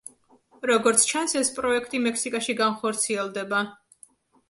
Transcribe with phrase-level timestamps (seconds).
[0.71, 3.65] როგორც ჩანს, ეს პროექტი მექსიკაში განხორციელდება.